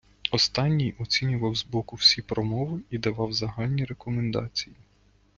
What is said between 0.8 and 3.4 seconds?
оцінював з боку всі промови і давав